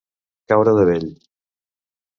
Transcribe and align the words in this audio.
Caure 0.53 0.73
de 0.79 0.87
vell. 0.91 1.07